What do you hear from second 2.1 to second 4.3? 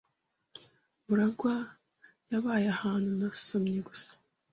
yabaye ahantu nasomye gusa.